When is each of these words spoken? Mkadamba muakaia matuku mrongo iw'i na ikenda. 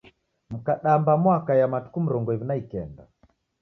Mkadamba 0.53 1.13
muakaia 1.23 1.67
matuku 1.73 1.97
mrongo 2.05 2.29
iw'i 2.33 2.47
na 2.47 2.55
ikenda. 2.61 3.03